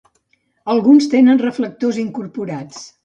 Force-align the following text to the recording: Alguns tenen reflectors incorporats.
Alguns 0.75 1.09
tenen 1.11 1.43
reflectors 1.43 2.01
incorporats. 2.05 2.83